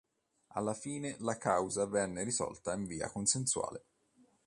Alla 0.55 0.73
fine 0.73 1.15
la 1.19 1.37
causa 1.37 1.85
venne 1.85 2.23
risolta 2.23 2.73
in 2.73 2.87
via 2.87 3.07
consensuale. 3.11 3.85